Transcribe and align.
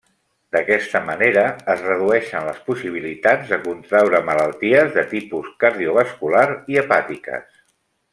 D'aquesta 0.55 0.99
manera 1.09 1.41
es 1.73 1.83
redueixen 1.89 2.47
les 2.47 2.63
possibilitats 2.69 3.51
de 3.53 3.59
contraure 3.67 4.21
malalties 4.31 4.89
de 4.99 5.03
tipus 5.15 5.51
cardiovascular 5.65 6.43
i 6.77 6.81
hepàtiques. 6.83 7.61